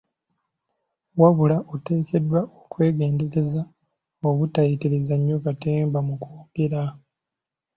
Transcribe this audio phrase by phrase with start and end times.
[1.21, 3.61] Wabula oteekeddwa okwegendereza
[4.27, 6.81] obutayitiriza nnyo katemba mu kwogera.